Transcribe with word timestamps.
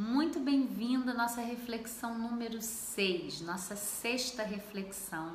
Muito 0.00 0.38
bem-vindo 0.38 1.10
à 1.10 1.12
nossa 1.12 1.40
reflexão 1.40 2.16
número 2.16 2.62
6, 2.62 3.40
nossa 3.40 3.74
sexta 3.74 4.44
reflexão. 4.44 5.34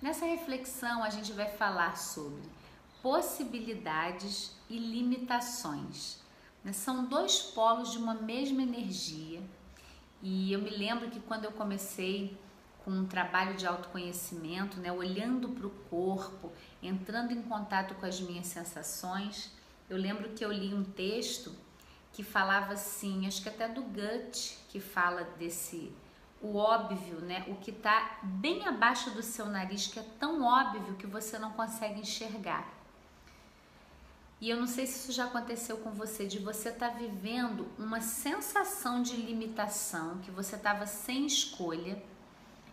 Nessa 0.00 0.24
reflexão, 0.24 1.04
a 1.04 1.10
gente 1.10 1.34
vai 1.34 1.50
falar 1.50 1.98
sobre 1.98 2.40
possibilidades 3.02 4.56
e 4.70 4.78
limitações. 4.78 6.16
Né? 6.64 6.72
São 6.72 7.04
dois 7.04 7.42
polos 7.42 7.92
de 7.92 7.98
uma 7.98 8.14
mesma 8.14 8.62
energia. 8.62 9.42
E 10.22 10.50
eu 10.50 10.62
me 10.62 10.70
lembro 10.70 11.10
que 11.10 11.20
quando 11.20 11.44
eu 11.44 11.52
comecei 11.52 12.34
com 12.82 12.90
um 12.90 13.04
trabalho 13.04 13.54
de 13.54 13.66
autoconhecimento, 13.66 14.80
né, 14.80 14.90
olhando 14.90 15.50
para 15.50 15.66
o 15.66 15.70
corpo, 15.90 16.50
entrando 16.82 17.32
em 17.32 17.42
contato 17.42 17.94
com 17.96 18.06
as 18.06 18.18
minhas 18.18 18.46
sensações, 18.46 19.52
eu 19.90 19.98
lembro 19.98 20.30
que 20.30 20.42
eu 20.42 20.50
li 20.50 20.72
um 20.72 20.84
texto 20.84 21.54
que 22.12 22.22
falava 22.22 22.72
assim, 22.72 23.26
acho 23.26 23.42
que 23.42 23.48
até 23.48 23.68
do 23.68 23.82
Goethe, 23.82 24.58
que 24.68 24.80
fala 24.80 25.24
desse 25.38 25.92
o 26.42 26.56
óbvio, 26.56 27.20
né? 27.20 27.44
O 27.48 27.56
que 27.56 27.70
está 27.70 28.18
bem 28.22 28.66
abaixo 28.66 29.10
do 29.10 29.22
seu 29.22 29.46
nariz, 29.46 29.86
que 29.86 29.98
é 29.98 30.06
tão 30.18 30.42
óbvio 30.42 30.94
que 30.96 31.06
você 31.06 31.38
não 31.38 31.52
consegue 31.52 32.00
enxergar. 32.00 32.66
E 34.40 34.48
eu 34.48 34.56
não 34.56 34.66
sei 34.66 34.86
se 34.86 35.00
isso 35.00 35.12
já 35.12 35.26
aconteceu 35.26 35.76
com 35.78 35.90
você, 35.90 36.26
de 36.26 36.38
você 36.38 36.70
estar 36.70 36.92
tá 36.92 36.96
vivendo 36.96 37.68
uma 37.78 38.00
sensação 38.00 39.02
de 39.02 39.14
limitação, 39.16 40.18
que 40.20 40.30
você 40.30 40.56
estava 40.56 40.86
sem 40.86 41.26
escolha 41.26 42.02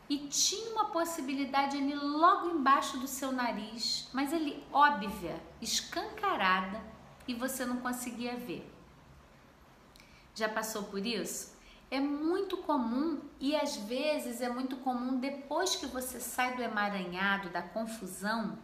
e 0.09 0.17
tinha 0.29 0.71
uma 0.71 0.85
possibilidade 0.85 1.75
ali 1.75 1.93
logo 1.93 2.49
embaixo 2.51 2.97
do 2.97 3.07
seu 3.07 3.33
nariz, 3.33 4.07
mas 4.13 4.31
ele 4.31 4.63
óbvia, 4.71 5.41
escancarada 5.61 6.81
e 7.27 7.33
você 7.33 7.65
não 7.65 7.77
conseguia 7.77 8.37
ver. 8.37 8.76
Já 10.37 10.47
passou 10.47 10.83
por 10.83 11.03
isso? 11.03 11.51
É 11.89 11.99
muito 11.99 12.57
comum 12.57 13.19
e 13.39 13.55
às 13.55 13.75
vezes 13.75 14.39
é 14.39 14.47
muito 14.47 14.75
comum 14.77 15.19
depois 15.19 15.75
que 15.75 15.87
você 15.87 16.19
sai 16.19 16.55
do 16.55 16.61
emaranhado, 16.61 17.49
da 17.49 17.63
confusão 17.63 18.55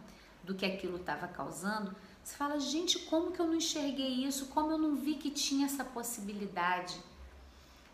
do 0.44 0.54
que 0.54 0.64
aquilo 0.64 0.98
estava 0.98 1.26
causando, 1.26 1.92
você 2.22 2.36
fala, 2.36 2.60
gente, 2.60 3.00
como 3.00 3.32
que 3.32 3.40
eu 3.40 3.48
não 3.48 3.56
enxerguei 3.56 4.24
isso? 4.24 4.46
Como 4.46 4.70
eu 4.70 4.78
não 4.78 4.94
vi 4.94 5.16
que 5.16 5.30
tinha 5.30 5.66
essa 5.66 5.84
possibilidade? 5.84 6.96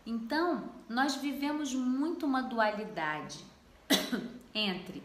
Então, 0.05 0.69
nós 0.87 1.15
vivemos 1.15 1.73
muito 1.73 2.27
uma 2.27 2.43
dualidade 2.43 3.43
entre 4.53 5.01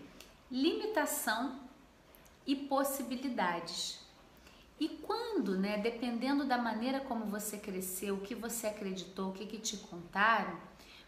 limitação 0.50 1.58
e 2.46 2.54
possibilidades. 2.54 4.05
E 4.78 4.88
quando, 4.88 5.56
né, 5.56 5.78
dependendo 5.78 6.44
da 6.44 6.58
maneira 6.58 7.00
como 7.00 7.24
você 7.26 7.56
cresceu, 7.56 8.16
o 8.16 8.20
que 8.20 8.34
você 8.34 8.66
acreditou, 8.66 9.30
o 9.30 9.32
que, 9.32 9.46
que 9.46 9.58
te 9.58 9.76
contaram, 9.78 10.58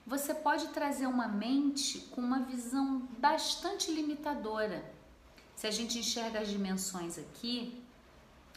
você 0.07 0.33
pode 0.33 0.69
trazer 0.69 1.07
uma 1.07 1.29
mente 1.29 1.99
com 2.11 2.21
uma 2.21 2.41
visão 2.41 3.07
bastante 3.19 3.91
limitadora. 3.91 4.83
Se 5.55 5.67
a 5.67 5.71
gente 5.71 5.99
enxerga 5.99 6.41
as 6.41 6.49
dimensões 6.49 7.19
aqui, 7.19 7.83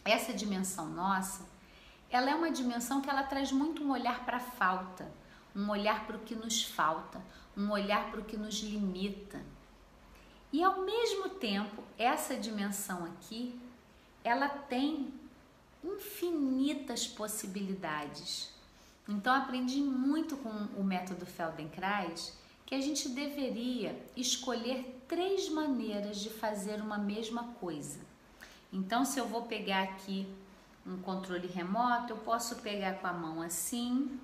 essa 0.02 0.32
dimensão 0.32 0.88
nossa, 0.88 1.46
ela 2.10 2.30
é 2.30 2.34
uma 2.34 2.50
dimensão 2.50 3.02
que 3.02 3.10
ela 3.10 3.22
traz 3.22 3.52
muito 3.52 3.84
um 3.84 3.90
olhar 3.90 4.24
para 4.24 4.38
a 4.38 4.40
falta, 4.40 5.10
um 5.54 5.68
olhar 5.68 6.06
para 6.06 6.16
o 6.16 6.20
que 6.20 6.34
nos 6.34 6.62
falta, 6.64 7.20
um 7.56 7.70
olhar 7.70 8.10
para 8.10 8.20
o 8.20 8.24
que 8.24 8.36
nos 8.36 8.60
limita. 8.60 9.40
E 10.52 10.62
ao 10.62 10.82
mesmo 10.82 11.28
tempo, 11.28 11.82
essa 11.98 12.34
dimensão 12.36 13.04
aqui, 13.04 13.58
ela 14.24 14.48
tem 14.48 15.12
infinitas 15.84 17.06
possibilidades. 17.06 18.50
Então 19.08 19.34
aprendi 19.34 19.80
muito 19.80 20.36
com 20.36 20.48
o 20.80 20.84
método 20.84 21.26
Feldenkrais 21.26 22.36
que 22.64 22.74
a 22.74 22.80
gente 22.80 23.08
deveria 23.08 24.00
escolher 24.16 25.02
três 25.08 25.48
maneiras 25.48 26.18
de 26.18 26.30
fazer 26.30 26.80
uma 26.80 26.96
mesma 26.96 27.44
coisa. 27.60 28.00
Então 28.72 29.04
se 29.04 29.18
eu 29.18 29.26
vou 29.26 29.42
pegar 29.42 29.82
aqui 29.82 30.26
um 30.86 30.96
controle 30.98 31.46
remoto, 31.46 32.12
eu 32.12 32.16
posso 32.18 32.56
pegar 32.56 32.94
com 32.94 33.06
a 33.06 33.12
mão 33.12 33.42
assim, 33.42 34.18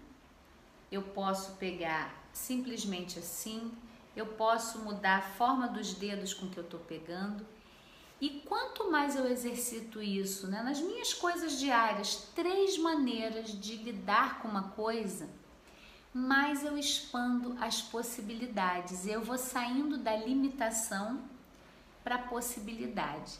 eu 0.90 1.02
posso 1.02 1.52
pegar 1.56 2.14
simplesmente 2.32 3.18
assim, 3.18 3.70
eu 4.16 4.26
posso 4.26 4.78
mudar 4.78 5.18
a 5.18 5.22
forma 5.22 5.68
dos 5.68 5.92
dedos 5.94 6.32
com 6.32 6.48
que 6.48 6.56
eu 6.56 6.64
estou 6.64 6.80
pegando 6.80 7.44
e 8.20 8.40
quanto 8.40 8.90
mais 8.90 9.14
eu 9.14 9.30
exercito 9.30 10.02
isso 10.02 10.48
né, 10.48 10.60
nas 10.62 10.80
minhas 10.80 11.14
coisas 11.14 11.58
diárias, 11.58 12.28
três 12.34 12.76
maneiras 12.76 13.52
de 13.52 13.76
lidar 13.76 14.40
com 14.40 14.48
uma 14.48 14.70
coisa, 14.70 15.28
mais 16.12 16.64
eu 16.64 16.76
expando 16.76 17.56
as 17.60 17.80
possibilidades. 17.80 19.06
Eu 19.06 19.22
vou 19.22 19.38
saindo 19.38 19.98
da 19.98 20.16
limitação 20.16 21.20
para 22.02 22.16
a 22.16 22.22
possibilidade. 22.22 23.38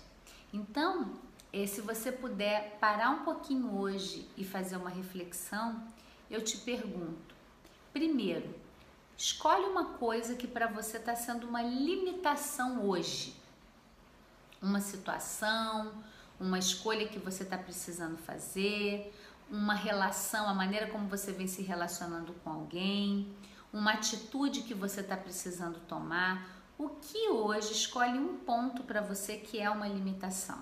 Então, 0.53 1.13
eh, 1.53 1.67
se 1.67 1.81
você 1.81 2.13
puder 2.13 2.77
parar 2.79 3.11
um 3.11 3.25
pouquinho 3.25 3.77
hoje 3.77 4.29
e 4.37 4.45
fazer 4.45 4.77
uma 4.77 4.91
reflexão, 4.91 5.83
eu 6.31 6.41
te 6.45 6.57
pergunto: 6.59 7.35
primeiro, 7.93 8.55
escolhe 9.17 9.65
uma 9.65 9.87
coisa 9.95 10.37
que 10.37 10.47
para 10.47 10.69
você 10.69 10.99
está 10.99 11.17
sendo 11.17 11.49
uma 11.49 11.63
limitação 11.63 12.87
hoje 12.87 13.35
uma 14.61 14.81
situação, 14.81 15.93
uma 16.39 16.59
escolha 16.59 17.09
que 17.09 17.19
você 17.19 17.43
está 17.43 17.59
precisando 17.59 18.17
fazer, 18.17 19.13
uma 19.51 19.75
relação, 19.75 20.49
a 20.49 20.55
maneira 20.55 20.87
como 20.89 21.09
você 21.09 21.33
vem 21.33 21.47
se 21.47 21.63
relacionando 21.63 22.33
com 22.45 22.51
alguém, 22.51 23.35
uma 23.73 23.93
atitude 23.93 24.63
que 24.63 24.75
você 24.75 25.01
está 25.01 25.17
precisando 25.17 25.81
tomar. 25.81 26.57
O 26.79 26.91
que 26.91 27.29
hoje 27.29 27.73
escolhe 27.73 28.19
um 28.19 28.39
ponto 28.39 28.83
para 28.85 29.01
você 29.01 29.37
que 29.37 29.59
é 29.59 29.69
uma 29.69 29.89
limitação. 29.89 30.59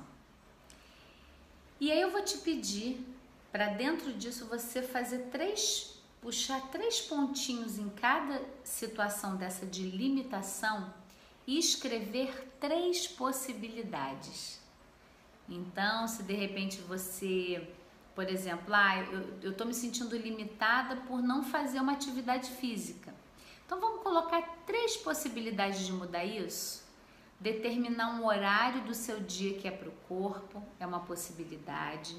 E 1.79 1.93
aí 1.93 2.01
eu 2.01 2.11
vou 2.11 2.23
te 2.23 2.39
pedir 2.39 3.07
para 3.53 3.69
dentro 3.69 4.13
disso 4.13 4.47
você 4.47 4.83
fazer 4.83 5.29
três, 5.31 6.01
puxar 6.23 6.61
três 6.69 7.01
pontinhos 7.01 7.79
em 7.79 7.89
cada 7.91 8.41
situação 8.65 9.37
dessa 9.37 9.67
de 9.67 9.83
limitação 9.83 10.93
e 11.47 11.59
escrever 11.59 12.53
três 12.59 13.07
possibilidades. 13.07 14.61
Então, 15.49 16.09
se 16.09 16.23
de 16.25 16.35
repente 16.35 16.81
você, 16.81 17.69
por 18.15 18.29
exemplo, 18.29 18.75
ah, 18.75 18.99
eu 19.43 19.53
estou 19.53 19.67
me 19.67 19.75
sentindo 19.75 20.17
limitada 20.17 20.97
por 21.09 21.23
não 21.23 21.45
fazer 21.45 21.79
uma 21.79 21.93
atividade 21.93 22.51
física. 22.51 23.15
Então, 23.65 23.81
vamos 23.81 24.03
colocar 24.03 24.43
três 24.67 24.97
possibilidades 24.97 25.87
de 25.87 25.93
mudar 25.93 26.25
isso? 26.25 26.85
Determinar 27.39 28.15
um 28.15 28.25
horário 28.25 28.83
do 28.83 28.95
seu 28.95 29.21
dia 29.21 29.59
que 29.59 29.69
é 29.69 29.71
para 29.71 29.89
o 29.89 29.93
corpo, 30.09 30.63
é 30.81 30.87
uma 30.87 31.01
possibilidade. 31.01 32.17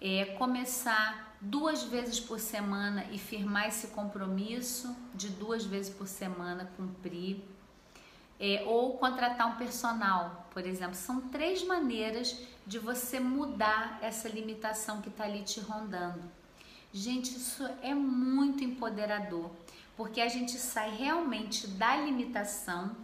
É, 0.00 0.24
começar 0.36 1.36
duas 1.40 1.84
vezes 1.84 2.18
por 2.18 2.40
semana 2.40 3.06
e 3.12 3.18
firmar 3.18 3.68
esse 3.68 3.88
compromisso 3.88 4.96
de 5.14 5.28
duas 5.28 5.64
vezes 5.64 5.94
por 5.94 6.08
semana 6.08 6.72
cumprir 6.76 7.44
é, 8.42 8.64
ou 8.66 8.98
contratar 8.98 9.46
um 9.46 9.54
personal, 9.54 10.48
por 10.50 10.66
exemplo. 10.66 10.96
São 10.96 11.20
três 11.28 11.64
maneiras 11.64 12.36
de 12.66 12.76
você 12.76 13.20
mudar 13.20 14.00
essa 14.02 14.28
limitação 14.28 15.00
que 15.00 15.08
está 15.08 15.22
ali 15.22 15.44
te 15.44 15.60
rondando. 15.60 16.20
Gente, 16.92 17.36
isso 17.36 17.64
é 17.80 17.94
muito 17.94 18.64
empoderador, 18.64 19.48
porque 19.96 20.20
a 20.20 20.28
gente 20.28 20.58
sai 20.58 20.90
realmente 20.90 21.68
da 21.68 21.96
limitação 21.96 22.96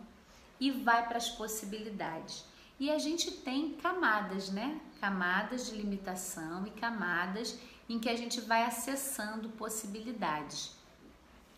e 0.58 0.72
vai 0.72 1.06
para 1.06 1.18
as 1.18 1.30
possibilidades. 1.30 2.44
E 2.80 2.90
a 2.90 2.98
gente 2.98 3.30
tem 3.30 3.74
camadas, 3.74 4.50
né? 4.50 4.80
Camadas 5.00 5.68
de 5.68 5.76
limitação 5.76 6.66
e 6.66 6.70
camadas 6.70 7.56
em 7.88 8.00
que 8.00 8.08
a 8.08 8.16
gente 8.16 8.40
vai 8.40 8.64
acessando 8.64 9.48
possibilidades. 9.50 10.72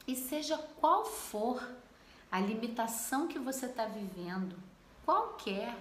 E 0.06 0.14
seja 0.14 0.58
qual 0.78 1.06
for 1.06 1.66
a 2.30 2.38
limitação 2.38 3.26
que 3.26 3.38
você 3.38 3.66
está 3.66 3.86
vivendo, 3.86 4.56
qualquer, 5.04 5.76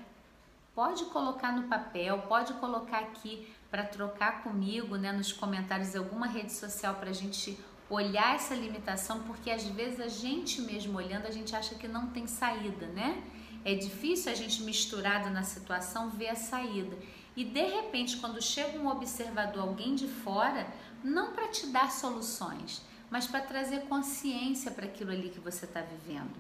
pode 0.74 1.06
colocar 1.06 1.52
no 1.52 1.68
papel, 1.68 2.20
pode 2.28 2.54
colocar 2.54 3.00
aqui 3.00 3.48
para 3.70 3.84
trocar 3.84 4.44
comigo, 4.44 4.96
né, 4.96 5.12
nos 5.12 5.32
comentários 5.32 5.92
de 5.92 5.98
alguma 5.98 6.26
rede 6.26 6.52
social 6.52 6.96
para 6.96 7.12
a 7.12 7.14
gente 7.14 7.58
olhar 7.90 8.36
essa 8.36 8.56
limitação, 8.56 9.24
porque 9.24 9.52
às 9.52 9.64
vezes 9.64 10.00
a 10.00 10.08
gente 10.08 10.62
mesmo 10.62 10.98
olhando 10.98 11.26
a 11.26 11.32
gente 11.32 11.56
acha 11.56 11.76
que 11.76 11.88
não 11.88 12.08
tem 12.08 12.28
saída, 12.28 12.88
né? 12.88 13.24
É 13.66 13.76
difícil 13.76 14.32
a 14.32 14.36
gente 14.36 14.64
misturado 14.64 15.30
na 15.30 15.44
situação 15.44 16.10
ver 16.10 16.30
a 16.30 16.36
saída. 16.36 16.96
E 17.36 17.44
de 17.44 17.66
repente, 17.66 18.18
quando 18.18 18.42
chega 18.42 18.78
um 18.80 18.88
observador, 18.88 19.64
alguém 19.64 19.96
de 19.96 20.08
fora, 20.08 20.68
não 21.04 21.34
para 21.34 21.48
te 21.48 21.68
dar 21.68 21.92
soluções, 21.92 22.82
mas 23.10 23.28
para 23.28 23.42
trazer 23.42 23.82
consciência 23.82 24.72
para 24.72 24.86
aquilo 24.86 25.12
ali 25.12 25.30
que 25.30 25.40
você 25.40 25.66
está 25.66 25.82
vivendo. 25.82 26.36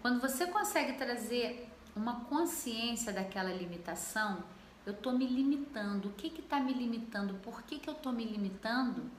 Quando 0.00 0.20
você 0.20 0.46
consegue 0.46 0.94
trazer 0.94 1.68
uma 1.94 2.24
consciência 2.26 3.12
daquela 3.12 3.52
limitação, 3.52 4.44
eu 4.84 4.92
estou 4.92 5.12
me 5.12 5.26
limitando. 5.26 6.08
O 6.08 6.12
que 6.12 6.28
está 6.28 6.60
me 6.60 6.72
limitando? 6.72 7.34
Por 7.42 7.62
que, 7.62 7.78
que 7.78 7.88
eu 7.88 7.94
estou 7.94 8.12
me 8.12 8.24
limitando? 8.24 9.10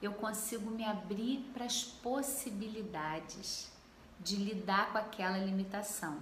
eu 0.00 0.12
consigo 0.12 0.70
me 0.70 0.84
abrir 0.84 1.50
para 1.52 1.64
as 1.64 1.82
possibilidades 1.82 3.70
de 4.20 4.36
lidar 4.36 4.92
com 4.92 4.98
aquela 4.98 5.38
limitação. 5.38 6.18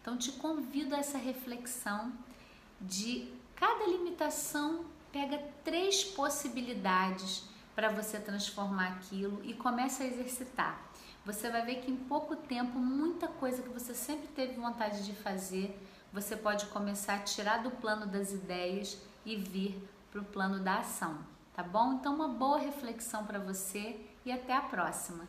Então 0.00 0.16
te 0.16 0.32
convido 0.32 0.94
a 0.94 0.98
essa 0.98 1.18
reflexão 1.18 2.12
de 2.80 3.30
cada 3.54 3.86
limitação 3.86 4.84
pega 5.12 5.38
três 5.64 6.04
possibilidades 6.04 7.44
para 7.78 7.90
você 7.90 8.18
transformar 8.18 8.88
aquilo 8.88 9.40
e 9.44 9.54
começa 9.54 10.02
a 10.02 10.06
exercitar. 10.08 10.82
Você 11.24 11.48
vai 11.48 11.64
ver 11.64 11.76
que 11.76 11.88
em 11.88 11.94
pouco 11.94 12.34
tempo 12.34 12.76
muita 12.76 13.28
coisa 13.28 13.62
que 13.62 13.68
você 13.68 13.94
sempre 13.94 14.26
teve 14.26 14.54
vontade 14.54 15.04
de 15.04 15.12
fazer, 15.12 15.80
você 16.12 16.36
pode 16.36 16.66
começar 16.66 17.14
a 17.14 17.18
tirar 17.20 17.62
do 17.62 17.70
plano 17.70 18.04
das 18.04 18.32
ideias 18.32 18.98
e 19.24 19.36
vir 19.36 19.80
para 20.10 20.20
o 20.20 20.24
plano 20.24 20.58
da 20.58 20.78
ação, 20.78 21.18
tá 21.54 21.62
bom? 21.62 21.92
Então 21.92 22.16
uma 22.16 22.26
boa 22.26 22.58
reflexão 22.58 23.24
para 23.24 23.38
você 23.38 24.04
e 24.26 24.32
até 24.32 24.56
a 24.56 24.62
próxima. 24.62 25.28